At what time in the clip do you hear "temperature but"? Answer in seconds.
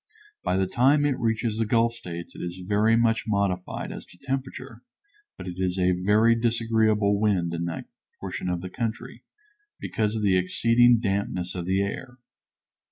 4.17-5.47